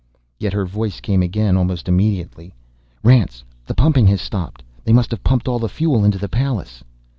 Yet 0.39 0.53
her 0.53 0.65
voice 0.65 0.99
came 0.99 1.21
again 1.21 1.55
almost 1.55 1.87
immediately. 1.87 2.55
"Rance, 3.03 3.43
the 3.67 3.75
pumping 3.75 4.07
has 4.07 4.19
stopped! 4.19 4.63
They 4.83 4.93
must 4.93 5.11
have 5.11 5.23
pumped 5.23 5.47
all 5.47 5.59
the 5.59 5.69
fuel 5.69 6.03
into 6.03 6.17
the 6.17 6.27
Pallas!" 6.27 6.83